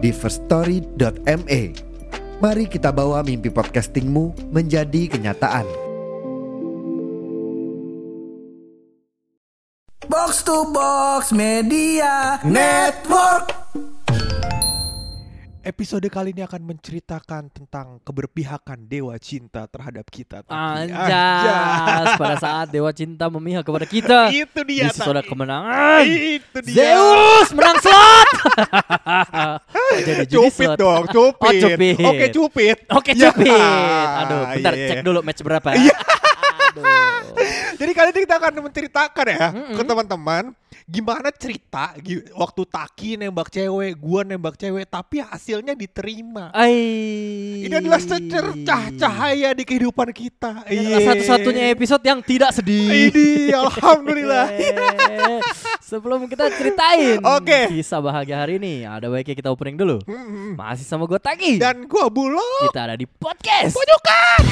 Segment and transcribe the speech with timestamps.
[0.00, 1.62] di firststory.me.
[2.40, 5.68] Mari kita bawa mimpi podcastingmu menjadi kenyataan.
[10.08, 13.60] Box to Box Media Network.
[15.60, 20.40] Episode kali ini akan menceritakan tentang keberpihakan dewa cinta terhadap kita.
[20.48, 24.88] Anjas pada saat dewa cinta memihak kepada kita Itu di dia.
[24.88, 25.28] Taki.
[25.28, 26.74] kemenangan Itu dia.
[26.74, 28.28] Zeus menang slot
[29.92, 31.36] jadi Cupit dong, cupit.
[31.40, 31.96] Oh, cupit.
[32.00, 32.76] Oke, cupit.
[32.88, 33.28] Oke Ya.
[33.28, 33.50] cupit
[34.20, 35.04] Aduh bentar Iya, cek iya.
[35.04, 35.94] dulu match berapa Iya.
[36.70, 36.84] Aduh
[37.76, 39.74] Jadi kali ini kita akan menceritakan ya Mm-mm.
[39.74, 40.44] ke teman-teman
[40.84, 41.94] gimana cerita
[42.34, 46.50] waktu Taki nembak cewek, gua nembak cewek, tapi hasilnya diterima.
[46.50, 47.62] Ai.
[47.62, 50.66] Ini adalah secercah cahaya di kehidupan kita.
[50.66, 51.08] Ini adalah Iya.
[51.14, 54.46] satu-satunya episode yang tidak sedih Ini alhamdulillah.
[55.90, 57.66] Sebelum kita ceritain Oke.
[57.66, 59.98] kisah bahagia hari ini Ada baiknya kita opening dulu.
[60.54, 62.70] Masih sama gue Taki Dan gua bulog.
[62.70, 64.42] Kita ada di podcast Pojokan.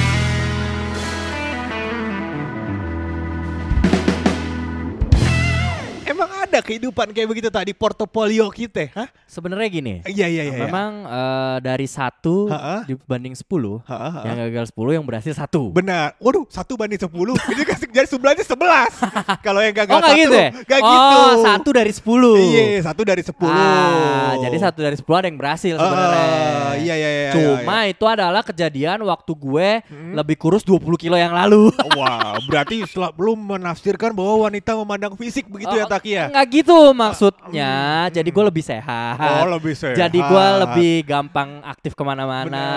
[6.03, 9.05] Emang ada kehidupan kayak begitu tadi portofolio kita, hah?
[9.23, 10.65] Sebenarnya gini Iya iya iya.
[10.65, 12.81] Memang eh, dari satu Ha-ha.
[12.83, 13.45] dibanding 10
[13.85, 14.21] Ha, ha, ha.
[14.25, 16.17] Yang gagal 10 yang berhasil satu Benar.
[16.17, 17.37] Waduh, satu banding sepuluh.
[17.53, 18.89] Ini kasih jadi sebelahnya sebelas.
[19.45, 20.49] Kalau yang gagal Oh satu, gitu ya?
[20.49, 21.21] nggak oh gitu.
[21.45, 22.01] satu dari 10
[22.49, 23.53] Iya, satu dari sepuluh.
[23.53, 26.25] Ah, Jadi satu dari 10 ada yang berhasil sebenarnya
[26.59, 27.31] Ah, iya iya iya.
[27.31, 29.69] Cuma itu adalah kejadian waktu gue
[30.15, 31.93] lebih kurus 20 kilo yang lalu iya.
[31.93, 36.25] Wah, berarti setelah belum menafsirkan bahwa wanita memandang fisik begitu ya Oh, Taki ya?
[36.29, 37.73] Enggak gitu maksudnya
[38.09, 39.95] Jadi gue lebih sehat Oh, lebih sehat.
[39.95, 42.67] Jadi gue lebih gampang aktif ke mana-mana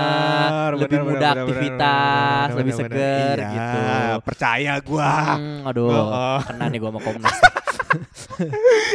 [0.74, 2.96] Lebih benar, mudah benar, aktivitas benar, Lebih seger
[3.36, 3.50] benar.
[3.50, 5.12] gitu Iya, percaya gua.
[5.34, 6.40] Hmm, Aduh Oh.
[6.42, 7.36] kena nih gue sama Komnas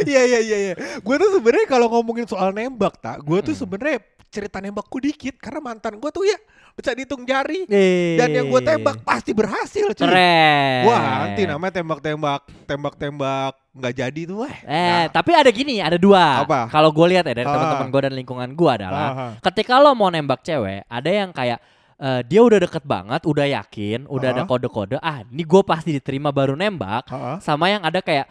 [0.04, 0.74] Iya iya iya iya.
[0.98, 3.46] Gue tuh sebenarnya kalau ngomongin soal nembak tak, gue Hmm.
[3.46, 6.36] tuh sebenarnya cerita nembakku dikit karena mantan gue tuh ya
[6.72, 7.66] bisa dihitung jari.
[7.66, 10.04] Eh, Dan yang gue tembak pasti berhasil cuy.
[10.06, 14.54] Keren Wah, nanti namanya tembak-tembak, tembak-tembak nggak jadi tuh, wah.
[14.62, 16.42] Eh, tapi ada gini, ada dua.
[16.46, 16.70] Apa?
[16.70, 17.54] Kalau gue lihat ya dari Ah.
[17.54, 19.26] teman-teman gue dan lingkungan gue adalah, Aha.
[19.42, 21.58] ketika lo mau nembak cewek, ada yang kayak
[21.98, 24.46] eh, dia udah deket banget, udah yakin, udah ada Ah.
[24.46, 25.02] kode-kode.
[25.02, 27.10] Ah, ini gue pasti diterima baru nembak.
[27.10, 27.36] Heeh.
[27.42, 28.30] Sama yang ada kayak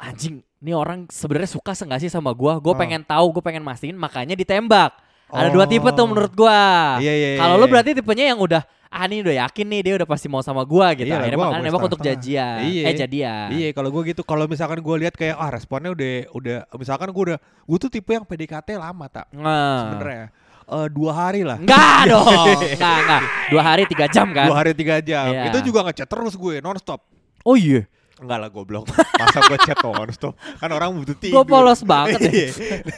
[0.00, 2.52] anjing, ini orang sebenarnya suka senggak sih sama gue.
[2.64, 2.80] Gue Ah.
[2.80, 4.96] pengen tahu, gue pengen mastiin, makanya ditembak.
[5.32, 6.08] Ada dua tipe tuh Oh.
[6.12, 6.60] menurut gue.
[7.00, 7.28] Iya iya.
[7.40, 7.72] Kalau iya, lo iya.
[7.72, 8.62] berarti tipenya yang udah
[8.92, 11.08] ah ini udah yakin nih dia udah pasti mau sama gue gitu.
[11.08, 12.58] Iya Akhirnya gua makanya nembak untuk jadian.
[12.60, 12.84] Iya.
[12.84, 13.48] Eh jadian.
[13.48, 17.22] Iya, kalau gue gitu, kalau misalkan gue lihat kayak ah responnya udah udah misalkan gue
[17.32, 19.88] udah gue tuh tipe yang PDKT lama tak Nah.
[19.88, 20.28] sebenarnya
[20.62, 21.58] Eh, dua hari lah.
[21.58, 22.24] Enggak dong,
[22.56, 23.22] enggak, enggak.
[23.50, 24.46] Dua hari tiga jam kan?
[24.48, 25.28] Dua hari tiga jam.
[25.28, 25.50] Iya.
[25.52, 27.02] Itu juga ngechat terus gue nonstop.
[27.42, 27.84] Oh iya,
[28.22, 28.86] Enggak lah goblok.
[29.20, 30.38] Masa gue chat nonstop?
[30.56, 31.42] Kan orang butuh gue tidur.
[31.42, 32.30] polos banget ya.
[32.30, 32.48] Iya.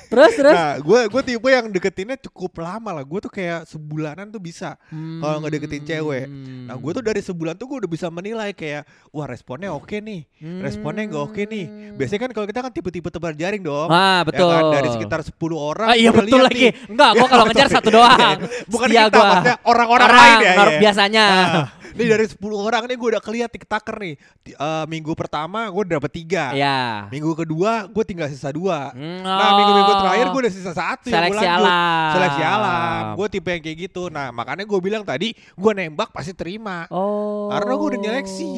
[0.06, 0.52] Terus terus.
[0.52, 3.04] Nah, gue gue tipe yang deketinnya cukup lama lah.
[3.04, 4.76] Gue tuh kayak sebulanan tuh bisa.
[4.92, 6.28] kalau nggak deketin cewek.
[6.28, 6.68] Hmm.
[6.68, 10.28] Nah, gue tuh dari sebulan tuh gue udah bisa menilai kayak, wah responnya oke nih,
[10.60, 11.64] responnya nggak oke nih.
[11.96, 13.88] Biasanya kan kalau kita kan tipe-tipe tebar jaring dong.
[13.88, 13.96] Hmm.
[13.96, 14.50] Ah Ya betul.
[14.50, 14.64] kan?
[14.74, 15.88] Dari sekitar 10 orang.
[15.88, 16.68] Ah, iya betul lagi.
[16.68, 16.92] nih.
[16.92, 18.38] Enggak, gue kalau ngejar satu doang.
[18.72, 19.24] Bukan Setia kita, gua.
[19.24, 20.52] maksudnya orang-orang Orang, lain ya.
[20.52, 20.78] ya.
[20.78, 21.24] biasanya.
[21.24, 24.14] Nah, Nih dari 10 orang nih gue udah keliat tiktaker nih.
[24.50, 26.50] Eh, minggu pertama gue dapet tiga.
[26.50, 27.06] Ya.
[27.06, 28.90] Minggu kedua gue tinggal sisa dua.
[28.90, 29.98] Hmm, Nah minggu-minggu oh.
[30.02, 32.10] terakhir gue udah sisa satu gue Seleksi alam.
[32.10, 33.02] Seleksi alam.
[33.14, 34.10] Gue tipe yang kayak gitu.
[34.10, 36.90] Nah makanya gue bilang tadi gue nembak pasti terima.
[36.90, 37.46] Oh.
[37.54, 38.50] Karena gua udah nyeleksi.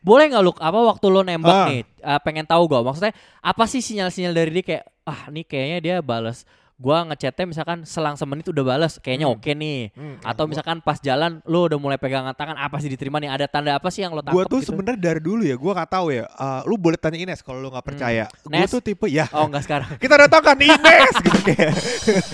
[0.00, 1.66] Boleh nggak lu apa waktu lo nembak Ah.
[1.68, 1.82] nih?
[1.84, 2.80] eh, pengen tahu gue.
[2.80, 3.12] Maksudnya
[3.44, 6.48] apa sih sinyal-sinyal dari dia kayak ah nih kayaknya dia bales.
[6.78, 9.34] Gua ngechatnya misalkan selang semenit udah bales, kayaknya Hmm.
[9.34, 9.90] oke nih.
[9.90, 13.26] Hmm, Atau gua- misalkan pas jalan lu udah mulai pegangan tangan apa sih diterima nih?
[13.28, 14.70] Ada tanda apa sih yang lo tangkap tuh gitu?
[14.70, 16.22] sebenarnya dari dulu ya, gue gak tahu ya.
[16.24, 18.30] Eh, lu boleh tanya Ines kalau lu nggak percaya.
[18.40, 18.70] Gue Nes?
[18.70, 19.26] tuh tipe ya.
[19.32, 19.90] Oh enggak sekarang.
[19.96, 21.72] Kita datangkan Ines gitu kayak.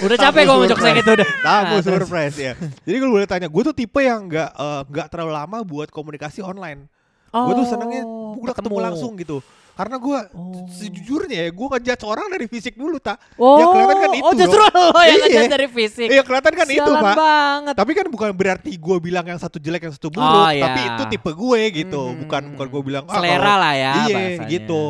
[0.05, 1.29] Udah capek gue ngejok saya gitu udah.
[1.41, 2.01] Tamu Nah, terus.
[2.05, 2.53] surprise ya.
[2.85, 6.39] Jadi gue boleh tanya, gue tuh tipe yang nggak eh, nggak terlalu lama buat komunikasi
[6.39, 6.85] online.
[7.33, 9.41] Gue tuh senengnya Oh, udah ketemu langsung gitu.
[9.75, 10.67] Karena gue Oh.
[10.71, 13.19] sejujurnya ya, gue ngejudge orang dari fisik dulu tak.
[13.35, 14.23] Oh, ya kelihatan kan itu.
[14.23, 15.27] oh justru lo yang Iya.
[15.27, 16.09] ngejat dari fisik.
[16.09, 17.17] Iya kelihatan kan itu Sialan pak.
[17.17, 17.75] banget.
[17.75, 20.63] Tapi kan bukan berarti gue bilang yang satu jelek yang satu buruk, Oh, iya.
[20.65, 22.03] tapi itu tipe gue gitu.
[22.07, 22.19] Hmm.
[22.21, 24.49] Bukan bukan gue bilang ah, Selera kalau- lah ya Iya bahasanya.
[24.49, 24.83] gitu.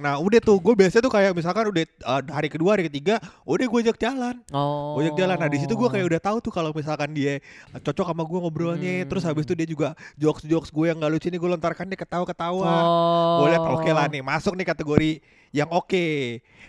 [0.00, 3.66] Nah udah tuh gue biasa tuh kayak misalkan udah uh, hari kedua hari ketiga udah
[3.68, 4.40] gue ajak jalan.
[4.50, 4.96] Oh.
[4.96, 5.36] gue ajak jalan.
[5.36, 7.38] Nah di situ gue kayak udah tahu tuh kalau misalkan dia
[7.70, 9.04] cocok sama gue ngobrolnya.
[9.04, 11.98] Terus habis itu dia juga jokes jokes gue yang gak lucu nih gue lontarkan dia
[12.00, 13.44] ketawa ketawa Oh.
[13.44, 15.20] gue liat oke lah nih masuk nih kategori
[15.50, 16.06] yang oke.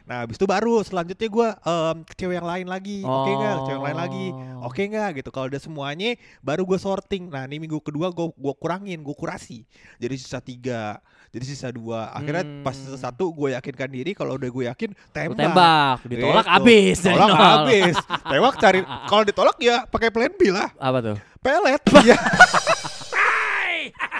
[0.09, 3.05] Nah habis itu baru selanjutnya gue em, ke cewek yang lain lagi.
[3.05, 3.53] Oke nggak?
[3.53, 4.25] Ke cewek yang lain lagi.
[4.33, 4.67] Oh.
[4.67, 5.09] oke nggak?
[5.21, 5.29] Gitu.
[5.29, 6.09] Kalau udah semuanya
[6.41, 7.29] baru gue sorting.
[7.29, 9.63] Nah ini minggu kedua gue gue kurangin gue kurasi.
[10.01, 10.97] Jadi sisa tiga
[11.31, 12.09] jadi sisa dua.
[12.11, 12.85] Akhirnya pas Hmm.
[12.85, 16.55] sisa satu gue yakinkan diri kalau udah gue yakin Lu tembak tembak, ditolak Gitu.
[16.59, 17.39] abis tolak nol.
[17.39, 17.95] habis.
[18.21, 18.79] Tembak cari
[19.09, 20.69] kalau ditolak ya pakai plan B lah.
[20.75, 21.15] Apa tuh?
[21.39, 21.81] pelet.
[22.03, 22.17] Ya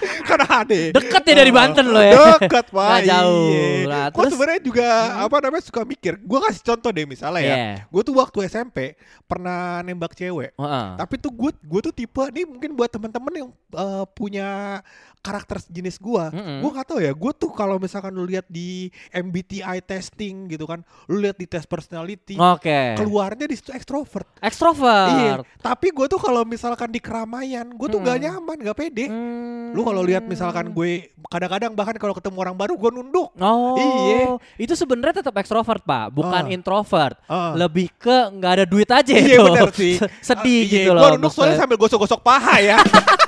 [0.26, 2.36] karena ada Deket ya dari Banten lo ya.
[2.36, 2.88] Deket pak.
[2.88, 3.48] Nggak jauh.
[3.86, 4.86] Nah, Gua terus- sebenarnya juga
[5.22, 6.12] apa namanya suka mikir.
[6.18, 7.54] Gue kasih contoh deh misalnya ya.
[7.54, 7.72] Iya.
[7.86, 10.52] Gue tuh waktu SMP Pernah nembak cewek.
[10.52, 10.86] Heeh.
[10.98, 14.82] Tapi tuh gue gue tuh tipe Ini mungkin buat temen-temen yang eh, Punya
[15.22, 16.58] karakter jenis gue Mm-mm.
[16.58, 20.82] Gue gak tau ya Gue tuh kalau misalkan lu lihat di MBTI testing gitu kan
[21.06, 22.98] Lu lihat di tes personality Oke.
[22.98, 25.46] Keluarnya di situ extrovert Iya Extrovert.
[25.56, 28.22] Tapi gue tuh kalau misalkan di keramaian Gue tuh gak Mm.
[28.24, 29.70] nyaman Gak pede Hmm.
[29.70, 30.90] Lu kalau lihat misalkan gue
[31.24, 33.32] kadang-kadang bahkan kalau ketemu orang baru gue nunduk.
[33.34, 34.36] Oh, Iya.
[34.58, 36.50] itu sebenarnya tetap ekstrovert pak, bukan Ah.
[36.50, 37.16] introvert.
[37.24, 37.56] Ah.
[37.56, 39.44] Lebih ke nggak ada duit aja Iya itu.
[39.46, 39.94] benar sih.
[39.96, 41.12] Se- Sedih Ah, iya, gitu Gue loh.
[41.16, 42.76] nunduk soalnya sambil gosok-gosok paha ya.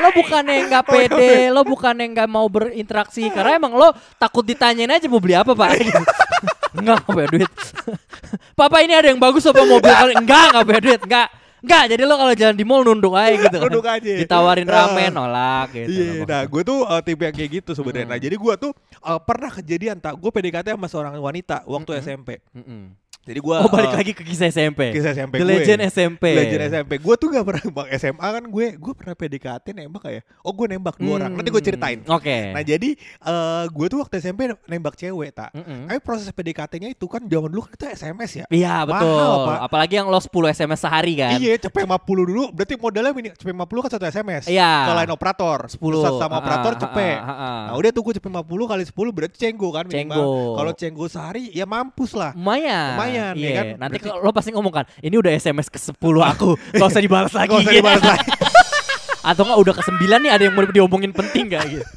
[0.00, 4.42] lo bukannya nggak Oh, iya, pede, lo bukannya nggak mau berinteraksi karena emang lo takut
[4.42, 5.70] ditanyain aja mau beli apa pak?
[6.70, 7.50] Enggak, nggak punya duit.
[8.58, 10.12] Papa ini ada yang bagus apa mobil kali?
[10.16, 11.00] Enggak, nggak punya duit.
[11.04, 11.28] Enggak.
[11.60, 13.68] Enggak, jadi lo kalau jalan di mall nunduk aja gitu kan.
[13.68, 14.12] Nunduk aja.
[14.16, 14.88] Ditawarin Ah.
[14.88, 15.92] ramen nolak gitu.
[15.92, 18.08] Iya, nah gue tuh uh, tipe yang kayak gitu sebenarnya.
[18.08, 18.12] Hmm.
[18.16, 18.72] Nah jadi gue tuh
[19.04, 22.00] uh, pernah kejadian tak, gue PDKT sama seorang wanita waktu Mm-mm.
[22.00, 22.28] SMP.
[22.56, 22.96] Mm-mm.
[23.20, 24.90] Jadi gue Oh balik lagi ke kisah SMP.
[24.90, 25.52] kisah SMP The gue.
[25.54, 26.24] Legend SMP.
[26.32, 26.92] Legend SMP.
[26.96, 30.22] Gue tuh gak pernah bang SMA kan gue gue pernah PDKT nembak ya.
[30.40, 31.32] Oh gue nembak dua orang.
[31.32, 32.00] Nanti gue ceritain.
[32.00, 32.50] Hmm, Oke.
[32.50, 35.52] Nah jadi uh, gue tuh waktu SMP nembak cewek tak.
[35.52, 35.86] Mm-mm.
[35.86, 38.44] Tapi proses PDKT-nya itu kan zaman dulu kan kita SMS ya.
[38.48, 39.12] Iya betul.
[39.12, 39.58] Mahal, Pak.
[39.68, 41.36] Apalagi yang lo 10 SMS sehari kan.
[41.36, 42.44] Iya, cepet 50 dulu.
[42.50, 44.44] Berarti modalnya mini cepet 50 kan satu SMS.
[44.48, 44.72] Iya.
[44.88, 45.58] Ke line operator.
[45.68, 45.76] 10.
[45.76, 47.18] Pusat sama Ah, operator ah, cepet.
[47.18, 47.60] ah, ah, ah.
[47.68, 50.16] Nah, udah tuh gue cepet 50 kali 10 berarti cenggo kan minimal.
[50.16, 50.24] Cenggo.
[50.56, 52.32] Kalau cenggo sehari ya mampus lah.
[52.32, 52.96] Lumayan.
[52.96, 53.50] Lumayan, ya Iya.
[53.52, 53.64] kan?
[53.76, 56.54] Nanti Berarti- kalau lo pasti ngomong kan, ini udah SMS ke 10 aku.
[56.72, 57.50] Gak usah dibalas lagi.
[57.50, 58.28] Gak usah dibalas lagi.
[59.20, 61.84] Atau enggak udah ke 9 nih ada yang mau diomongin penting gak gitu.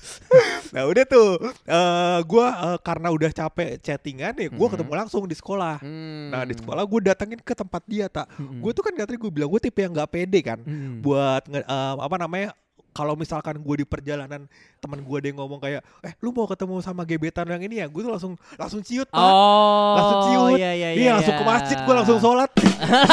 [0.74, 4.74] Nah udah tuh, eh gue eh, karena udah capek chattingan ya, gue Mhm.
[4.74, 5.78] ketemu langsung di sekolah.
[5.78, 6.34] Hmm.
[6.34, 8.26] Nah di sekolah gue datengin ke tempat dia tak.
[8.34, 8.58] Mm-mm.
[8.58, 10.58] Gue tuh kan katanya gue bilang gue tipe yang nggak pede kan.
[10.60, 10.98] Hmm.
[11.00, 11.62] buat eh,
[11.96, 12.58] apa namanya
[12.94, 14.46] kalau misalkan gue di perjalanan
[14.78, 17.88] teman gue ada yang ngomong kayak eh lu mau ketemu sama gebetan yang ini ya
[17.88, 21.42] gue tuh langsung langsung ciut pak Oh, langsung ciut Iya, iya, iya iya, langsung ke
[21.42, 21.50] iya.
[21.50, 22.50] masjid gue langsung sholat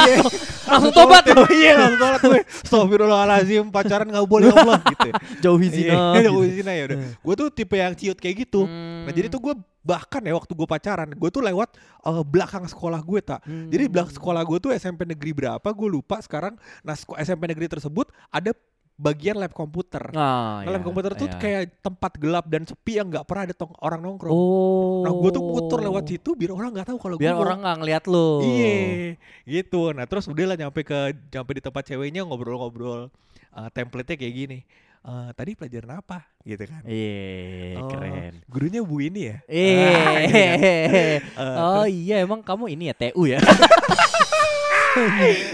[0.00, 0.17] Iya.
[0.62, 1.43] Langsung tobat lu.
[1.50, 5.09] iya langsung sholat gue Astagfirullahaladzim pacaran gak boleh ya Allah gitu
[5.41, 5.91] Jauhi zina.
[5.91, 6.26] iya gitu.
[6.29, 9.35] jauhi zina ya udah gue tuh tipe yang ciut kayak gitu nah jadi Hmm.
[9.35, 11.73] tuh gue bahkan ya waktu gue pacaran gue tuh lewat
[12.03, 13.93] eh, belakang sekolah gue tak jadi Hmm.
[13.93, 18.53] belakang sekolah gue tuh SMP negeri berapa gue lupa sekarang nah SMP negeri tersebut ada
[19.00, 21.41] bagian lab komputer Ah, Nah, lab iya, komputer tuh iya.
[21.41, 24.29] kayak tempat gelap dan sepi yang nggak pernah ada tong- orang nongkrong.
[24.31, 25.00] Oh.
[25.00, 27.76] Nah, gue tuh muter lewat situ biar orang nggak tahu kalau Biar gue orang nggak
[27.81, 28.44] ngeliat lo.
[28.44, 29.91] Iya, gitu.
[29.91, 30.99] Nah, terus udah lah nyampe ke
[31.31, 33.08] nyampe di tempat ceweknya ngobrol-ngobrol.
[33.50, 34.58] Eh, template-nya kayak gini.
[35.00, 36.29] Eh, tadi pelajaran apa?
[36.41, 36.85] Gitu kan.
[36.85, 38.44] Iya, Oh, keren.
[38.44, 39.37] Gurunya Bu ini ya.
[39.41, 40.20] Ah, Eh.
[40.20, 40.58] gitu kan.
[40.61, 43.41] Eh, oh terus- iya emang kamu ini ya TU ya?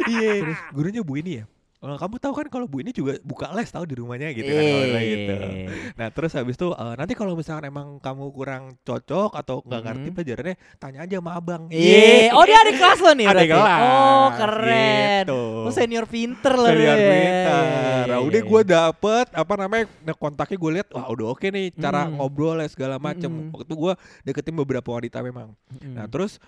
[0.07, 0.33] Iya,
[0.73, 1.45] gurunya Bu ini ya.
[1.87, 4.59] Eh, kamu tahu kan kalau Bu ini juga buka les tahu di rumahnya gitu kan.
[4.59, 5.35] kalau gitu.
[5.37, 5.67] Eh.
[5.95, 10.03] Nah terus habis itu eh, nanti kalau misalkan emang kamu kurang cocok atau nggak ngerti
[10.05, 10.15] Mhm.
[10.15, 11.63] pelajarannya tanya aja sama abang.
[11.69, 12.33] Iya.
[12.33, 13.49] Oh dia adik kelas lo nih berarti?
[13.49, 15.23] kelas, Oh keren.
[15.23, 15.43] gitu.
[15.63, 17.07] Lo senior pinter lo Senior dia.
[17.07, 17.65] pintar.
[18.07, 22.03] Nah, udah gue dapet apa namanya nah, kontaknya gue lihat wah udah oke nih cara
[22.03, 22.17] Hmm.
[22.17, 23.29] ngobrol ya segala macem.
[23.29, 23.53] Mm-mm.
[23.53, 23.93] Waktu gue
[24.25, 25.55] deketin beberapa wanita memang.
[25.71, 25.95] Mm-mm.
[25.95, 26.43] Nah terus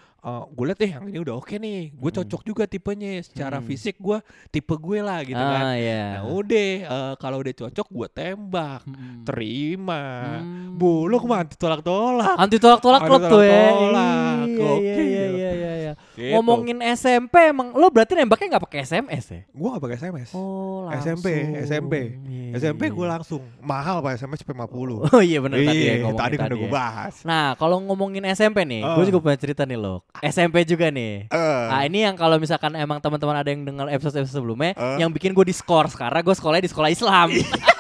[0.50, 1.90] gue lihat deh yang ini udah oke nih.
[1.90, 2.18] Gue Mm-mm.
[2.21, 3.21] cocok juga tipenya.
[3.21, 3.64] Secara Mm.
[3.64, 4.18] fisik gue
[4.49, 5.62] tipe gue lah gitu kan.
[5.62, 6.04] ah, iya.
[6.18, 8.82] Nah udah eh, kalau udah cocok gue tembak.
[8.88, 9.23] Mm-mm.
[9.28, 10.02] Terima.
[10.40, 10.75] Hmm.
[10.78, 12.37] Bu, lu ke mana tolak-tolak?
[12.38, 13.52] Anti tolak-tolak Anti klub tuh ya.
[13.52, 14.37] tolak-tolak.
[14.49, 15.04] Iya, Gokil.
[15.04, 15.92] iya, iya, iya, iya.
[16.19, 16.35] Gitu.
[16.35, 19.41] Ngomongin SMP emang lo berarti nembaknya nggak pakai SMS ya?
[19.49, 20.29] Gue gak pakai SMS.
[20.35, 21.63] Oh, SMP, langsung.
[21.63, 21.93] SMP.
[22.27, 23.13] Iya, SMP iya, gue iya.
[23.15, 26.45] langsung mahal pak SMS cepet 50 Oh iya benar tadi ya Iya, ngomongin tadi kan
[26.45, 26.75] tadi gue ya.
[26.75, 27.15] bahas.
[27.23, 29.07] Nah, kalau ngomongin SMP nih, gue Ah.
[29.07, 30.03] juga punya cerita nih lo.
[30.19, 31.31] SMP juga nih.
[31.31, 34.99] Eh, Nah ini yang kalau misalkan emang teman-teman ada yang dengar episode-episode sebelumnya Ah.
[34.99, 37.29] Yang bikin gue di skor Karena gue sekolahnya di sekolah Islam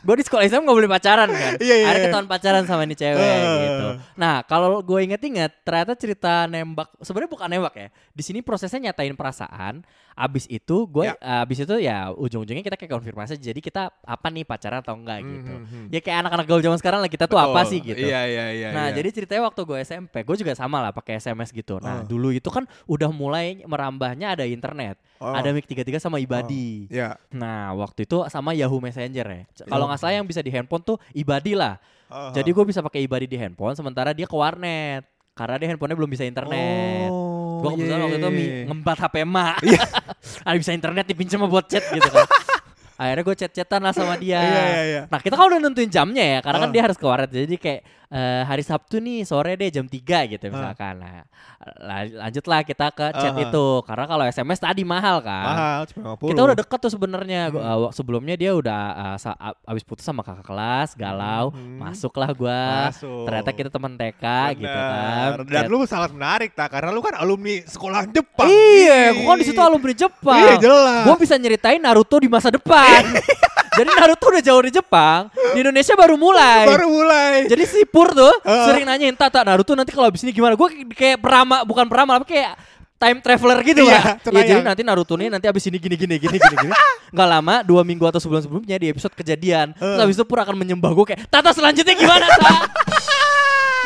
[0.00, 1.52] gue di sekolah SM gak boleh pacaran kan.
[1.56, 2.06] Iya, iya, Akhirnya iya.
[2.08, 3.58] ketahuan pacaran sama nih cewek Eh.
[3.62, 3.88] gitu.
[4.14, 7.88] Nah kalau gue inget-inget ternyata cerita nembak sebenarnya bukan nembak ya.
[8.10, 9.82] Di sini prosesnya nyatain perasaan.
[10.14, 11.14] Abis itu gue Ya.
[11.40, 13.36] abis itu ya ujung-ujungnya kita kayak konfirmasi.
[13.36, 15.46] Jadi kita apa nih pacaran atau enggak gitu.
[15.48, 15.86] Hmm, hmm, hmm.
[15.88, 17.70] Ya kayak anak-anak gaul zaman sekarang lah kita tuh apa Betul.
[17.70, 18.02] sih gitu.
[18.02, 18.68] Iya iya iya.
[18.70, 18.98] Nah, iya.
[18.98, 21.78] jadi ceritanya waktu gue SMP, gue juga sama lah pakai SMS gitu.
[21.78, 22.02] Nah, Oh.
[22.04, 24.98] dulu itu kan udah mulai merambahnya ada internet.
[25.18, 25.30] Oh.
[25.30, 26.86] Ada Mic 33 sama Ibadi.
[26.88, 27.14] ya.
[27.30, 29.42] Nah, waktu itu sama Yahoo Messenger ya.
[29.52, 31.80] C- Kalau nggak salah yang bisa di handphone tuh Ibadi lah.
[32.08, 32.32] Oh.
[32.32, 35.04] Jadi gue bisa pakai Ibadi di handphone sementara dia ke warnet.
[35.32, 37.06] Karena dia handphonenya belum bisa internet.
[37.14, 38.64] Oh, gue kebetulan iya, waktu itu iya, mi- iya.
[38.66, 39.56] ngembat HP emak.
[40.46, 42.26] Ada bisa internet dipinjam buat chat gitu kan.
[42.98, 44.42] Akhirnya gue chat-chatan lah sama dia.
[44.42, 45.02] Iya, iya, iya.
[45.06, 46.74] Nah kita kan udah nentuin jamnya ya, karena kan Ah.
[46.74, 47.30] dia harus ke warnet.
[47.30, 50.96] Jadi kayak eh, hari Sabtu nih sore deh jam 3 gitu misalkan.
[50.96, 51.22] Nah,
[51.78, 53.42] la- lanjutlah kita ke chat Ah.
[53.42, 53.66] itu.
[53.82, 55.44] Karena kalau SMS tadi mahal kan.
[55.46, 56.30] Mahal, cuma 50.
[56.30, 57.40] Kita udah deket tuh sebenarnya.
[57.44, 57.52] Hmm.
[57.52, 58.82] Gua- uh, sebelumnya dia udah
[59.14, 61.78] uh, a- abis putus sama kakak kelas, galau, Hmm.
[61.80, 62.88] masuklah gua.
[62.88, 63.28] Masuk.
[63.28, 64.24] Ternyata kita teman TK
[64.56, 64.88] gitu Bener.
[64.88, 65.28] kan.
[65.44, 68.48] Dan Chat- lu sangat menarik tak karena lu kan alumni sekolah Jepang.
[68.48, 70.40] Iya, gua kan di situ alumni Jepang.
[70.40, 71.04] Iya, jelas.
[71.04, 73.04] Gua bisa nyeritain Naruto di masa depan.
[73.78, 75.20] Jadi Naruto udah jauh di Jepang,
[75.54, 76.66] di Indonesia baru mulai.
[76.66, 77.46] Baru mulai.
[77.46, 78.66] Jadi si Pur tuh Ah.
[78.66, 80.52] sering nanyain Tata Naruto nanti kalau abis ini gimana?
[80.52, 82.58] Gue kayak perama bukan peramal tapi kayak
[82.98, 84.34] time traveler gitu Iya, Pak.
[84.34, 86.74] Ya jadi nanti Naruto nih nanti abis ini gini gini gini gini gini.
[87.16, 89.70] Gak lama dua minggu atau sebulan sebelumnya di episode kejadian.
[89.78, 89.94] Ah.
[89.94, 92.52] Terus abis itu Pur akan menyembah gue kayak Tata selanjutnya gimana Ta?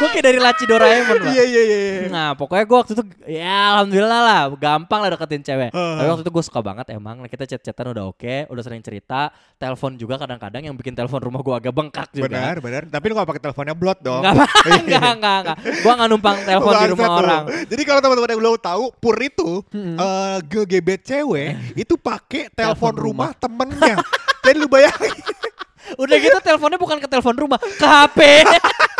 [0.02, 1.30] gue kayak dari laci Doraemon Pak.
[1.30, 1.78] Iya iya iya.
[1.78, 2.02] iya.
[2.10, 5.70] Nah pokoknya gue waktu itu ya alhamdulillah lah gampang lah deketin cewek.
[5.70, 6.02] Uh.
[6.02, 7.22] Tapi waktu itu gue suka banget emang.
[7.22, 9.30] Nah, kita chat-chatan udah oke, udah sering cerita.
[9.56, 12.26] Telepon juga kadang-kadang yang bikin telepon rumah gue agak bengkak juga.
[12.26, 12.82] Benar, benar.
[12.90, 14.26] Tapi lu gak pakai teleponnya blot dong.
[14.26, 15.56] Enggak, enggak, enggak, enggak.
[15.86, 17.42] Gua enggak numpang telepon di rumah orang.
[17.70, 22.98] Jadi kalau teman-teman yang belum tahu, Pur itu eh, ngegebet cewek itu pakai telepon Telepon
[22.98, 24.00] rumah temennya.
[24.42, 25.14] Jadi lu bayangin.
[26.02, 28.18] Udah gitu teleponnya bukan ke telepon rumah, ke HP.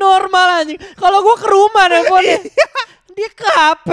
[0.00, 0.80] Normal anjing.
[0.94, 2.38] Kalau gua ke rumah teleponnya.
[3.10, 3.90] Dia ke HP.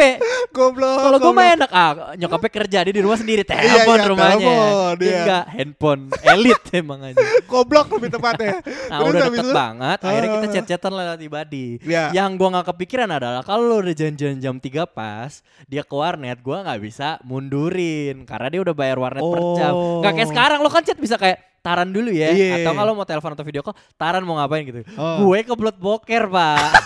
[0.52, 0.94] Goblok.
[0.96, 1.36] Kalau gua goblok.
[1.36, 4.38] mah enak ah, nyokapnya kerja dia di rumah sendiri Iya, telepon iya, rumahnya.
[4.40, 5.18] telepon, Dia iya.
[5.20, 7.18] enggak handphone elit emang aja.
[7.44, 8.62] Goblok lebih tepatnya.
[8.88, 10.54] Nah Terus udah deket itu- banget Akhirnya kita Ah.
[10.54, 12.04] chat-chatan lewat ibadi Iya.
[12.14, 15.32] Yang gua gak kepikiran adalah Kalau lo udah janjian jam 3 pas
[15.66, 20.00] Dia ke warnet Gua gak bisa mundurin Karena dia udah bayar warnet per jam Oh.
[20.00, 22.62] Gak kayak sekarang Lo kan chat bisa kayak Taran dulu ya Iya.
[22.62, 25.26] Atau kalau mau telepon atau video call Taran mau ngapain gitu Oh.
[25.26, 26.72] Gue kebelet boker pak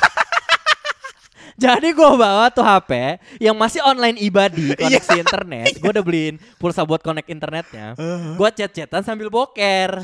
[1.62, 2.92] Jadi gue bawa tuh HP
[3.38, 5.22] yang masih online ibadi koneksi Iya.
[5.22, 5.78] internet.
[5.78, 7.94] Gue udah beliin pulsa buat connect internetnya.
[7.94, 8.34] Uh-huh.
[8.34, 10.02] Gue chat-chatan sambil boker.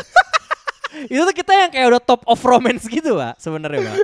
[1.11, 3.97] itu tuh kita yang kayak udah top of romance gitu pak sebenarnya pak.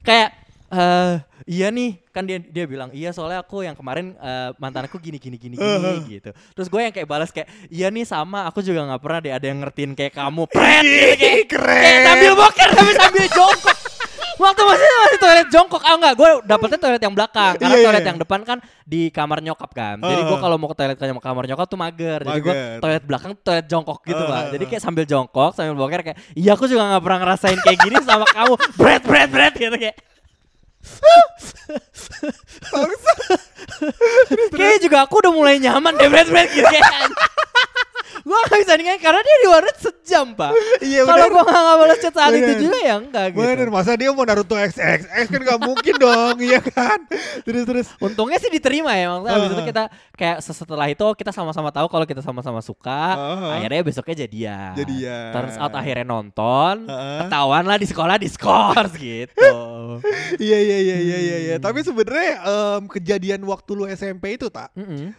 [0.00, 0.28] kayak
[0.70, 1.18] eh
[1.50, 5.18] iya nih kan dia dia bilang iya soalnya aku yang kemarin eh, mantan aku gini
[5.18, 6.30] gini gini gini gitu.
[6.30, 9.46] Terus gue yang kayak balas kayak iya nih sama aku juga nggak pernah deh ada
[9.50, 10.46] yang ngertiin kayak kamu.
[10.46, 11.74] Pret gitu, kayak, keren.
[11.74, 13.78] kayak sambil boker tapi sambil jongkok.
[14.40, 17.84] Waktu masih masih toilet jongkok, ah enggak, gue dapetnya toilet yang belakang, karena Iya, iya,
[17.84, 18.08] toilet iya.
[18.08, 18.58] yang depan kan
[18.88, 20.00] di kamar nyokap kan.
[20.00, 20.40] Jadi gue Uh.
[20.40, 22.24] kalau mau ke toilet ke kamar nyokap tuh mager.
[22.24, 24.40] Jadi gue toilet belakang toilet jongkok gitu Uh, pak.
[24.40, 24.68] uh, Jadi uh.
[24.72, 28.24] kayak sambil jongkok sambil boker kayak, iya aku juga nggak pernah ngerasain kayak gini sama
[28.32, 28.54] kamu.
[28.80, 29.96] Bread bread bread gitu kayak.
[34.50, 36.66] Kayaknya juga aku udah mulai nyaman deh bread bread gitu.
[38.20, 40.52] Gue gak bisa ninggalin karena dia di warnet sejam pak.
[40.80, 43.40] Iya, Kalau gue gak balas chat saat itu juga ya enggak gitu.
[43.40, 46.98] Bener, masa dia mau Naruto XXX kan gak mungkin dong, iya kan?
[47.42, 47.86] Terus terus.
[47.98, 49.68] Untungnya sih diterima ya Maksudnya abis itu Uh-uh.
[49.68, 49.82] kita
[50.14, 53.56] kayak setelah itu kita sama-sama tahu kalau kita sama-sama suka Uh-uh.
[53.56, 55.30] Akhirnya besoknya jadian Jadian.
[55.32, 57.26] Turns out akhirnya nonton Uh-uh.
[57.26, 59.48] Ketahuan lah di sekolah diskors gitu
[60.44, 61.36] Iya iya iya iya iya.
[61.44, 61.56] iya.
[61.58, 65.12] Tapi sebenarnya em, kejadian waktu lu SMP itu tak Mm-mm.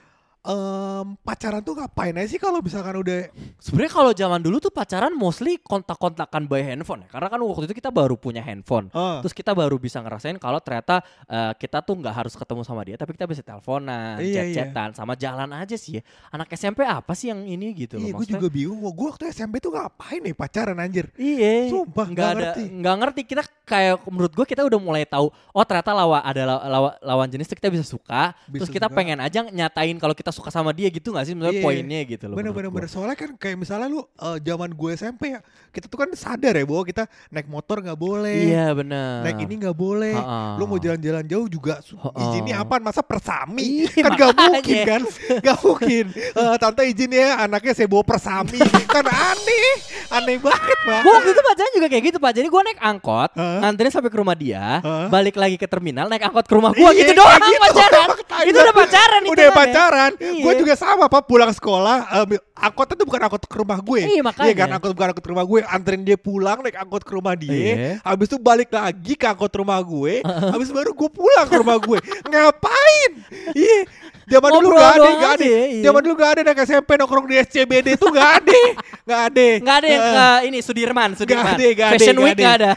[0.44, 5.12] Em, pacaran tuh ngapain aja sih kalau misalkan udah Sebenarnya kalau zaman dulu tuh pacaran
[5.12, 9.22] mostly kontak-kontakan by handphone ya Karena kan waktu itu kita baru punya handphone Ah.
[9.22, 12.96] Terus kita baru bisa ngerasain kalau ternyata eh, kita tuh nggak harus ketemu sama dia
[12.96, 17.30] Tapi kita bisa teleponan, Iya, chat-chatan, sama jalan aja sih ya Anak SMP apa sih
[17.30, 18.36] yang ini gitu loh Iya gue maksudnya.
[18.36, 18.80] juga bingung.
[18.92, 21.06] Gue waktu SMP tuh ngapain nih pacaran anjir?
[21.16, 22.64] Iya, Sumpah, nggak ada, ngerti.
[22.74, 23.22] nggak ngerti.
[23.26, 25.30] Kita kayak menurut gue kita udah mulai tahu.
[25.50, 28.34] Oh ternyata lawan ada law- law- lawan jenis tuh kita bisa suka.
[28.46, 28.98] Bisa terus kita suka.
[28.98, 31.34] pengen aja nyatain kalau kita suka sama dia gitu nggak sih?
[31.34, 31.64] Menurut Iya.
[31.64, 32.36] poinnya gitu loh.
[32.36, 32.88] Bener bener bener.
[32.88, 36.64] Soalnya kan kayak misalnya lu eh, zaman gue SMP ya, kita tuh kan sadar ya
[36.64, 38.40] bahwa kita naik motor nggak boleh.
[38.48, 39.24] Iya bener.
[39.24, 40.14] Naik ini nggak boleh.
[40.14, 40.56] Ha-ha.
[40.56, 41.80] Lu mau jalan-jalan jauh juga
[42.18, 42.82] izinnya apaan?
[42.82, 43.86] Masa persami?
[43.86, 45.02] Iya, kan gak mungkin kan?
[45.40, 46.06] Gak mungkin.
[46.12, 48.58] Eh, tante izin ya anaknya saya bawa persami.
[48.88, 49.70] kan aneh.
[50.10, 51.02] Aneh banget pak.
[51.02, 52.32] Gue waktu itu pacaran juga kayak gitu pak.
[52.34, 53.60] Jadi gue naik angkot, Hah?
[53.62, 55.08] nganterin sampai ke rumah dia, Hah?
[55.08, 57.62] balik lagi ke terminal, naik angkot ke rumah gue Iya, gitu doang gitu.
[57.62, 58.08] pacaran.
[58.50, 60.12] Itu udah pacaran itu Udah pacaran.
[60.22, 60.44] Iya.
[60.46, 64.02] gue juga sama pak pulang sekolah eh, angkotnya tuh bukan angkot ke rumah gue.
[64.06, 64.54] Iya, makanya.
[64.54, 64.70] kan?
[64.78, 65.60] angkot bukan angkot ke rumah gue.
[65.66, 67.50] Anterin dia pulang naik angkot ke rumah dia.
[67.52, 67.76] Iya.
[68.06, 70.22] habis itu balik lagi ke angkot rumah gue.
[70.54, 71.98] Habis baru gue pulang ke rumah gue.
[72.30, 73.12] Ngapain?
[73.58, 73.80] Iya.
[74.32, 75.44] Zaman dulu gak ada gak ada.
[75.44, 75.84] Iya.
[75.84, 78.62] zaman dulu gak ada anak SMP nongkrong di SCBD itu gak ada.
[79.04, 79.48] Gak ada.
[79.60, 81.54] Nggak ada yang ke ini Sudirman, Gak Sudirman.
[81.58, 82.72] ada, gak ada, Fashion gak Week nggak ada.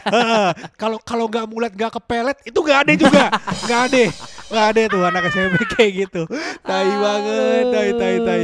[0.75, 3.23] Kalau kalau nggak mulet nggak kepelet itu nggak ada juga,
[3.69, 4.03] nggak ada,
[4.49, 6.21] nggak ada tuh anak SMP kayak gitu.
[6.61, 8.43] Tai banget, tai tai tai.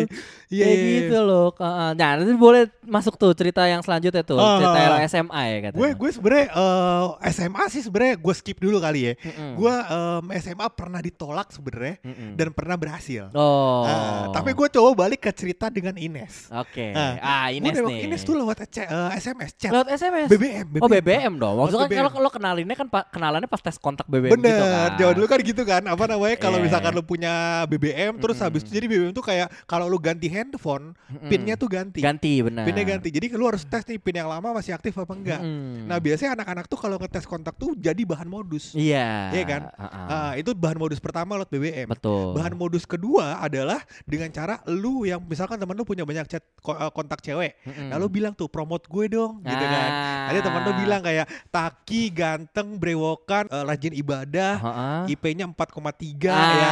[0.52, 1.00] Iya, Kayak iya, iya.
[1.02, 1.48] gitu loh.
[1.56, 5.08] Nah, nanti boleh masuk tuh cerita yang selanjutnya tuh, Ah, cerita ah, lo ah.
[5.08, 5.80] SMA ya katanya.
[5.80, 9.14] Gue gue sebenarnya eh, SMA sih sebenarnya gue skip dulu kali ya.
[9.18, 9.52] Mm-mm.
[9.56, 12.36] Gue em, SMA pernah ditolak sebenarnya Mm-mm.
[12.36, 13.32] dan pernah berhasil.
[13.32, 13.82] Oh.
[13.82, 16.52] Ah, tapi gue coba balik ke cerita dengan Ines.
[16.52, 16.92] Oke.
[16.92, 18.00] Ah, Ah, Gua Ines nembak nih.
[18.06, 19.72] Ines tuh lewat C- eh, SMS chat.
[19.72, 20.28] Lewat SMS.
[20.28, 21.56] BBM, Oh BBM dong.
[21.58, 22.04] Maksudnya kan BBM.
[22.10, 24.90] kalau lo kenalinnya kan kenalannya pas tes kontak BBM Bener, gitu kan.
[24.94, 25.82] zaman dulu kan gitu kan.
[25.86, 26.66] Apa namanya kalau Iya.
[26.66, 27.34] misalkan lu punya
[27.66, 28.48] BBM terus Mm-mm.
[28.48, 31.30] habis itu jadi BBM tuh kayak kalau lu ganti handphone, Mm-mm.
[31.30, 32.02] pinnya tuh ganti.
[32.02, 32.66] ganti benar.
[32.66, 33.08] Pinnya ganti.
[33.08, 35.38] Jadi lu harus tes nih pin yang lama masih aktif apa enggak.
[35.38, 35.86] Mm-mm.
[35.86, 38.74] Nah, biasanya anak-anak tuh kalau ngetes kontak tuh jadi bahan modus.
[38.74, 39.30] Iya.
[39.32, 39.62] Iya kan?
[39.72, 40.08] Ah-ah.
[40.10, 41.86] Ah, itu bahan modus pertama lewat BBM.
[41.86, 42.34] Betul.
[42.34, 46.92] Bahan modus kedua adalah dengan cara lu yang misalkan teman lu punya banyak chat eh,
[46.92, 47.62] kontak cewek.
[47.62, 47.92] Mm-mm.
[47.92, 49.90] Lalu bilang tuh promote gue dong gitu kan.
[49.92, 50.32] Ah.
[50.32, 55.04] Ada teman lu bilang kayak taki, ganteng, brewokan, eh, rajin ibadah, Ah-ah.
[55.06, 56.72] IP-nya 4,3 Ah, ya.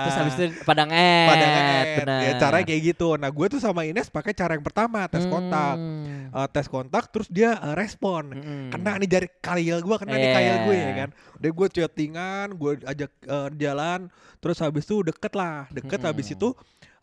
[0.00, 1.88] Terus habis itu pada nge pada nge-add.
[1.98, 2.20] benar.
[2.20, 2.93] Ya, caranya kayak gitu.
[2.94, 5.74] Nah, gue tuh sama Ines pakai cara yang pertama, tes kontak.
[5.76, 6.30] Hmm.
[6.30, 8.30] Eh, tes kontak terus dia eh, respon.
[8.30, 8.70] Mm-mm.
[8.70, 10.34] Kena nih jari kail gue, kena nih Iya.
[10.34, 11.10] kail gue ya kan.
[11.34, 14.00] Udah gue chattingan, gue ajak eh, jalan,
[14.38, 16.10] terus habis itu deket lah, deket Mm-mm.
[16.10, 16.48] habis itu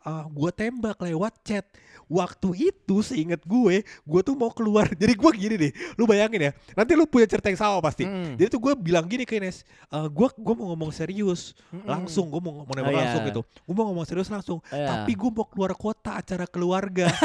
[0.02, 1.66] eh, gue tembak lewat chat.
[2.06, 4.84] Waktu itu seinget gue, gue tuh mau keluar.
[5.00, 6.52] Jadi gue gini deh, lu bayangin ya.
[6.76, 8.04] Nanti lu punya cerita yang sama pasti.
[8.04, 8.36] Mm.
[8.36, 11.88] Jadi tuh gue bilang gini ke Ines, eh, gue gue mau ngomong serius, Mm-mm.
[11.88, 13.02] langsung gue mau ngomong nembak Oh, iya.
[13.08, 13.42] langsung gitu.
[13.48, 14.60] Gue mau ngomong serius langsung.
[14.70, 14.88] Iya.
[14.92, 17.08] Tapi gue mau keluar kota acara keluarga.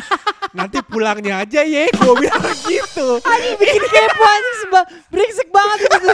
[0.56, 2.40] Nanti pulangnya aja ya, gue bilang
[2.70, 3.18] gitu.
[3.58, 4.80] bikin kepo anjing seba
[5.10, 6.10] brengsek banget gitu.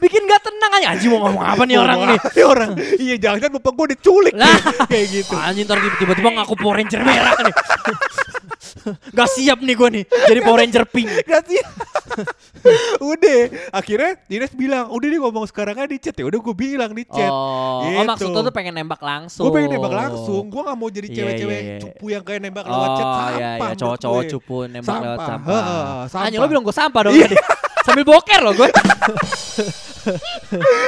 [0.00, 2.70] Bikin gak tenang aja anjing mau ngomong apa nih orang nih orang.
[2.96, 4.48] Iya jangan-jangan bapak gue diculik Lah.
[4.48, 4.88] nih.
[4.88, 5.34] kayak gitu.
[5.36, 7.54] anjing ntar tiba-tiba ngaku Power Ranger merah nih
[9.10, 11.60] gak siap nih gue nih jadi Power Ranger pink Gak sih?
[13.02, 13.38] udah,
[13.70, 16.26] akhirnya Ines bilang, udah nih ngomong sekarang aja di chat ya.
[16.26, 17.30] Udah gue bilang di chat.
[17.30, 18.02] oh, oh Gitu.
[18.04, 20.42] maksud lo tuh pengen nembak langsung Gue pengen nembak langsung.
[20.44, 21.78] Gue gak mau jadi Iya, cewek-cewek iya, iya.
[21.78, 23.30] cupu yang kayak nembak lewat chat Oh sampah.
[23.30, 24.30] iya iya menurut cowok-cowok gue.
[24.30, 25.28] cupu nembak lewat Sampah.
[25.30, 25.62] sampah.
[26.04, 26.26] Sampah.
[26.26, 27.24] Anjing lo bilang gue sampah dong Iya.
[27.24, 27.36] tadi.
[27.90, 28.68] Sambil boker lo gue.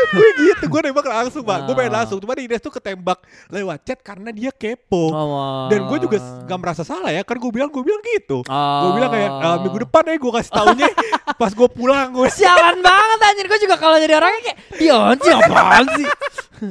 [0.08, 1.68] gue gitu, gue nembak langsung pak.
[1.68, 1.96] Gue pengen Ah.
[2.02, 2.16] langsung.
[2.16, 5.12] Cuma Ines tuh ketembak lewat chat karena dia kepo.
[5.12, 8.40] Oh, Dan gue juga gak merasa salah ya, kan gue bilang gue bilang gitu.
[8.42, 8.80] Oh.
[8.86, 10.88] Gue bilang kayak "Ah, minggu depan ya gue kasih taunya
[11.40, 12.28] pas gue pulang gue.
[12.30, 16.08] Sialan banget anjir gue juga kalau jadi orangnya kayak dia anjing apaan sih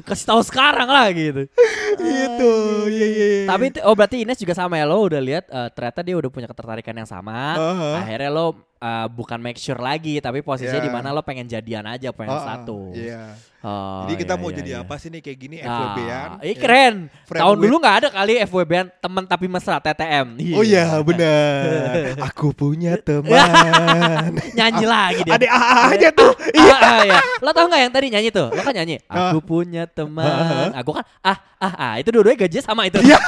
[0.01, 1.51] kasih tahu sekarang lah gitu
[1.99, 2.51] gitu,
[2.87, 3.27] iya iya.
[3.35, 3.45] iya.
[3.45, 6.47] tapi oh berarti Ines juga sama ya lo udah lihat eh, ternyata dia udah punya
[6.47, 7.59] ketertarikan yang sama
[7.99, 10.85] akhirnya lo eh, bukan make sure lagi tapi posisinya Iya.
[10.85, 13.23] di mana lo pengen jadian aja pengen Ah, ah, satu Iya.
[13.61, 14.81] Oh, Jadi kita iya, mau iya, jadi iya.
[14.81, 16.29] apa sih nih kayak gini Ah, FWB-an?
[16.41, 16.53] Ih ya.
[16.57, 16.95] keren.
[17.29, 20.27] Friend Tahun with- dulu nggak ada kali FWB-an teman tapi mesra TTM.
[20.51, 21.61] Oh iya benar.
[22.33, 23.29] Aku punya teman.
[24.57, 25.37] Nyanyi lagi dia.
[25.37, 26.33] Ada AA aja tuh.
[26.51, 26.73] Iya.
[26.81, 27.19] Ah, ah, iya.
[27.37, 28.49] Lo tau gak yang tadi nyanyi tuh?
[28.49, 28.97] Lo kan nyanyi.
[29.05, 29.29] Ah.
[29.29, 30.73] Aku punya teman.
[30.73, 32.97] Aku kan ah ah ah itu dua-duanya gajinya sama itu.
[32.97, 33.21] Iya.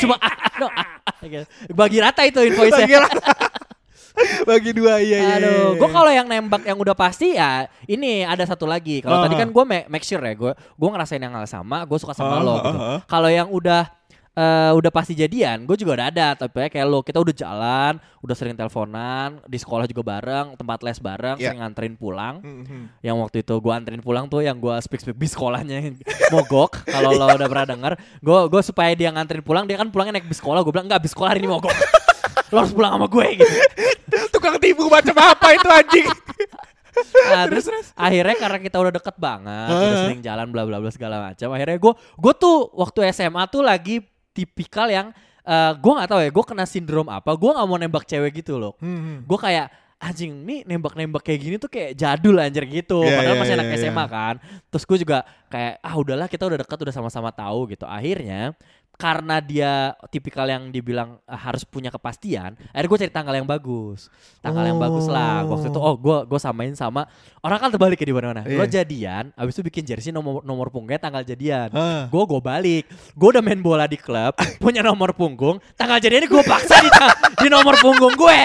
[0.00, 1.14] Cuma ah, ah, no, ah, ah.
[1.68, 2.80] Bagi rata itu invoice-nya.
[2.80, 3.59] Bagi rata.
[4.42, 5.36] Bagi dua iya iya.
[5.36, 5.78] Aduh, iya.
[5.78, 9.00] gue kalau yang nembak yang udah pasti ya ini ada satu lagi.
[9.00, 9.24] Kalau Ah.
[9.24, 12.36] tadi kan gue make sure ya, gue gue ngerasain yang hal sama, gue suka sama
[12.36, 12.78] Ah, lo ah, gitu.
[13.06, 13.88] Kalau yang udah
[14.30, 16.28] eh, udah pasti jadian, gue juga udah ada.
[16.32, 20.96] Tapi kayak lo, kita udah jalan, udah sering teleponan, di sekolah juga bareng, tempat les
[20.96, 21.50] bareng, Iya.
[21.50, 22.38] sering nganterin pulang.
[22.40, 23.02] Mhm.
[23.02, 25.92] Yang waktu itu gue anterin pulang tuh yang gue speak speak bis sekolahnya
[26.30, 26.78] mogok.
[26.86, 30.30] Kalau lo udah pernah denger, gue gue supaya dia nganterin pulang, dia kan pulangnya naik
[30.30, 30.62] bis sekolah.
[30.62, 31.74] Gue bilang enggak bis sekolah hari ini mogok.
[32.50, 33.56] Lo harus pulang sama gue gitu.
[34.34, 36.08] Tukang tipu macam apa itu anjing?
[37.30, 40.02] Nah, terus, akhirnya karena kita udah deket banget, udah Heeh.
[40.10, 41.48] sering jalan bla bla bla segala macam.
[41.54, 44.02] Akhirnya gue gue tuh waktu SMA tuh lagi
[44.34, 48.04] tipikal yang eh gue nggak tahu ya, gue kena sindrom apa, gue nggak mau nembak
[48.04, 48.74] cewek gitu loh.
[48.82, 49.24] Mhm.
[49.24, 53.04] Gue kayak anjing nih nembak-nembak kayak gini tuh kayak jadul anjir gitu.
[53.04, 53.78] Iya, Padahal iya, masih iya, anak iya.
[53.84, 54.34] SMA kan.
[54.72, 55.18] Terus gue juga
[55.52, 57.84] kayak ah udahlah kita udah dekat udah sama-sama tahu gitu.
[57.84, 58.56] Akhirnya
[59.00, 64.12] karena dia tipikal yang dibilang ah, harus punya kepastian, akhirnya gue cari tanggal yang bagus,
[64.44, 65.48] tanggal yang bagus lah.
[65.48, 67.08] Waktu itu oh gue gue samain sama
[67.40, 68.44] orang kan terbalik ya di mana-mana.
[68.44, 68.84] Lo Iya.
[68.84, 71.72] jadian, abis itu bikin jersey nomor nomor punggungnya tanggal jadian.
[71.72, 72.04] Ah.
[72.12, 76.42] Gue gue balik, gue udah main bola di klub, punya nomor punggung, tanggal jadian gue
[76.44, 76.92] paksa di,
[77.40, 78.40] di nomor punggung gue.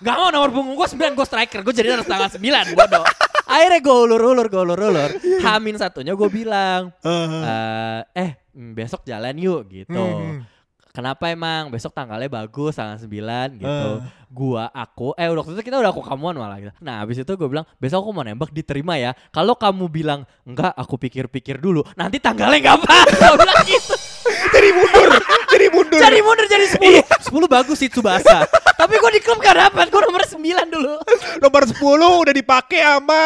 [0.00, 2.40] Gak mau nomor punggung gue 9, gue striker, gue jadi harus tanggal 9,
[2.72, 3.04] bodoh.
[3.50, 5.10] Akhirnya gue ulur-ulur, gue ulur-ulur.
[5.42, 9.98] Hamin satunya gue bilang, Eh, eh, eh mm, besok jalan yuk gitu.
[9.98, 10.46] Hmm.
[10.90, 13.90] Kenapa emang besok tanggalnya bagus tanggal 9 gitu.
[13.94, 13.98] Eh.
[14.26, 16.74] Gua aku eh waktu itu kita udah aku kamuan malah gitu.
[16.82, 19.14] Nah, habis itu gue bilang, "Besok aku mau nembak diterima ya.
[19.30, 21.86] Kalau kamu bilang enggak, aku pikir-pikir dulu.
[21.94, 24.09] Nanti tanggalnya enggak pas." Gue bilang gitu.
[24.50, 25.08] Jadi mundur,
[25.50, 26.00] jadi mundur.
[26.00, 27.02] Jadi mundur jadi 10.
[27.30, 28.46] 10 bagus sih Tsubasa.
[28.50, 29.86] Tapi gue di klub gak dapat.
[29.88, 30.94] Gue nomor 9 dulu.
[31.42, 31.78] nomor 10
[32.26, 33.22] udah dipakai sama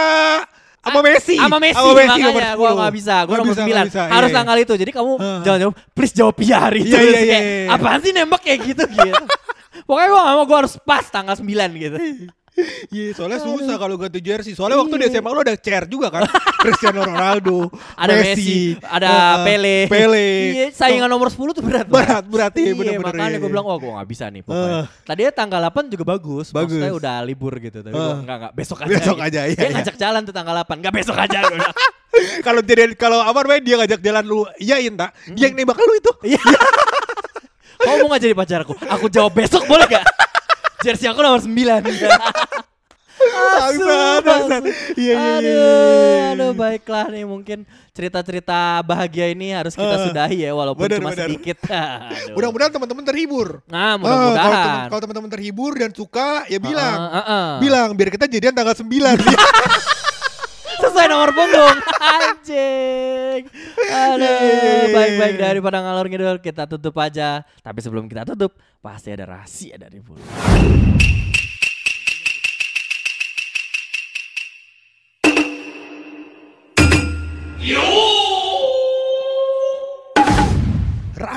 [0.84, 1.34] sama Messi.
[1.40, 2.82] Sama Messi, nomor makanya gue 10.
[2.84, 3.16] gak bisa.
[3.24, 3.72] Gue nomor bisa, 9.
[3.72, 4.02] nggak bisa.
[4.12, 4.74] Harus Iya, tanggal itu.
[4.76, 5.40] Jadi kamu Heeh.
[5.40, 6.92] jangan jawab, please jawab iya hari itu.
[6.92, 7.72] Iya, iya, iya, iya.
[7.72, 9.24] Apaan sih nembak kayak gitu gitu.
[9.88, 11.48] Pokoknya gue gak mau gue harus pas tanggal 9
[11.80, 11.96] gitu.
[12.86, 14.54] Iya, soalnya susah kalau ganti jersey.
[14.54, 16.22] Soalnya waktu di SMA lu ada chair juga kan.
[16.62, 17.66] Cristiano Ronaldo,
[18.02, 19.78] Ada Messi, ada eh, Pele.
[19.90, 20.28] Pele.
[20.54, 21.86] Iya, saingan nomor 10 tuh berat.
[21.90, 23.42] Berat, berat, iya, Iya, bener-bener, makanya iya.
[23.42, 24.70] gue bilang, oh gue gak bisa nih pokoknya.
[24.70, 24.84] Eh.
[25.02, 26.46] Tadinya tanggal 8 juga bagus.
[26.54, 26.78] Bagus.
[26.78, 27.78] Maksudnya udah libur gitu.
[27.82, 28.16] Tapi gue Eh.
[28.22, 28.90] enggak, enggak, besok aja.
[28.94, 29.26] Besok gitu.
[29.26, 29.74] aja, iya, Dia iya.
[29.74, 30.78] ngajak jalan tuh tanggal 8.
[30.78, 31.38] Enggak besok aja.
[31.50, 31.74] bilang.
[32.46, 35.10] kalau jadi kalau apa namanya dia ngajak jalan lu iyain tak?
[35.34, 36.12] Dia yang nembak lu itu.
[36.22, 36.38] Iya.
[37.84, 38.74] Kamu mau gak jadi pacarku?
[38.86, 40.06] Aku jawab besok boleh gak?
[40.84, 41.48] Jersey aku nomor 9
[43.24, 44.62] Bangsat, bangsat.
[44.94, 46.32] Iya, iya, iya, Aduh, iya.
[46.34, 51.10] aduh baiklah nih mungkin cerita-cerita bahagia ini harus kita Eh, sudahi ya walaupun bener, cuma
[51.10, 51.30] bener.
[51.30, 51.56] sedikit.
[52.36, 53.62] Mudah-mudahan teman-teman terhibur.
[53.64, 54.52] Nah, Ah, kalau mudah-mudahan.
[54.52, 56.98] temen- kalau teman-teman terhibur dan suka ya bilang.
[57.00, 57.48] Heeh, heeh.
[57.62, 58.92] Bilang biar kita jadian tanggal 9.
[60.84, 61.76] Sesuai nomor punggung.
[61.96, 63.46] Anjing.
[63.84, 67.44] Aduh, Iya, iya, iya, baik-baik daripada ngalor ngidul kita tutup aja.
[67.60, 70.24] Tapi sebelum kita tutup, pasti ada rahasia dari bulu.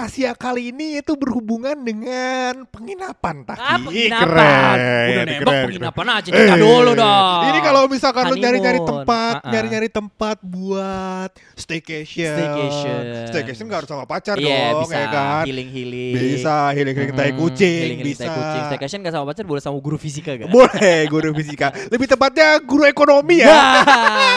[0.08, 3.60] Rahasia kali ini itu berhubungan dengan penginapan Taki.
[3.60, 4.24] Ah, penginapan.
[4.24, 4.78] keren,
[5.12, 6.15] Udah nembak keren, penginapan keren.
[6.15, 6.30] aja.
[6.32, 7.41] Nikah dulu dong.
[7.43, 9.04] Ini kalau misalkan lu nyari-nyari Honeymoon.
[9.04, 9.52] tempat, Ah-ah.
[9.52, 12.32] nyari-nyari tempat buat staycation.
[12.32, 13.02] Staycation.
[13.28, 15.43] Staycation gak harus sama pacar Iya, dong, bisa ya kan?
[15.43, 16.13] Healing-healing.
[16.15, 17.41] Bisa healing-healing tai Mm-mm.
[17.43, 18.24] kucing, Healing-healing bisa.
[18.24, 18.62] tai kucing.
[18.63, 20.48] Staycation gak sama pacar boleh sama guru fisika gak?
[20.48, 21.67] Boleh guru fisika.
[21.91, 23.60] Lebih tepatnya guru ekonomi ya.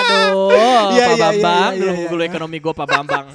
[0.02, 0.50] Aduh,
[0.90, 1.72] Pak Bambang,
[2.10, 3.26] guru ekonomi gue Pak Bambang.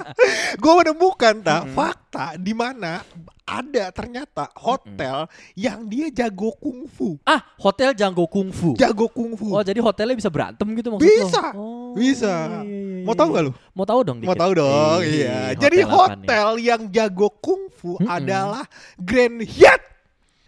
[0.54, 2.05] Gue menemukan tak fakta
[2.36, 3.04] di mana
[3.42, 7.14] ada ternyata hotel yang dia jago kungfu.
[7.22, 8.74] ah, hotel Janggo Kungfu.
[8.74, 9.54] Jago kungfu.
[9.54, 11.06] Oh, jadi hotelnya bisa berantem gitu maksud lo?
[11.06, 12.34] Bisa, Oh, bisa.
[12.58, 13.34] iya, iya, Mau iya, tahu iya.
[13.34, 13.52] gak lu?
[13.70, 14.40] Mau tahu dong Mau dikit.
[14.40, 15.38] tahu dong, Ih, iya.
[15.54, 18.10] Jadi hotel yang jago kungfu Mm-mm.
[18.10, 18.64] adalah
[18.96, 19.82] Grand Hyatt.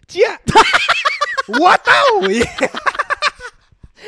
[0.03, 0.33] Cia.
[1.55, 2.27] Wah tahu.
[2.27, 2.51] Iya,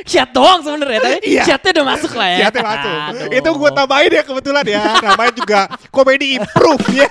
[0.01, 1.43] Syat doang sebenarnya, tapi Iya.
[1.45, 2.37] Syatnya udah masuk lah ya.
[2.47, 2.91] Hyattnya masuk.
[3.11, 3.27] Aduh.
[3.29, 4.81] Itu gue tambahin ya kebetulan ya.
[4.99, 5.59] Namanya juga
[5.91, 7.07] komedi improve ya.